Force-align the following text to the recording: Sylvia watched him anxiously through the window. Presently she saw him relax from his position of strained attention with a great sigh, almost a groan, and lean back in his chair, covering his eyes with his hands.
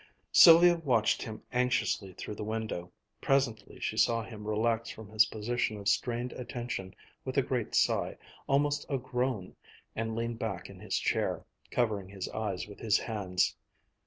Sylvia 0.31 0.77
watched 0.77 1.21
him 1.21 1.43
anxiously 1.53 2.13
through 2.13 2.33
the 2.33 2.43
window. 2.43 2.91
Presently 3.21 3.79
she 3.79 3.97
saw 3.97 4.23
him 4.23 4.47
relax 4.47 4.89
from 4.89 5.07
his 5.11 5.27
position 5.27 5.77
of 5.77 5.87
strained 5.87 6.33
attention 6.33 6.95
with 7.23 7.37
a 7.37 7.43
great 7.43 7.75
sigh, 7.75 8.17
almost 8.47 8.83
a 8.89 8.97
groan, 8.97 9.55
and 9.95 10.15
lean 10.15 10.33
back 10.37 10.71
in 10.71 10.79
his 10.79 10.97
chair, 10.97 11.45
covering 11.69 12.09
his 12.09 12.27
eyes 12.29 12.65
with 12.67 12.79
his 12.79 12.97
hands. 12.97 13.55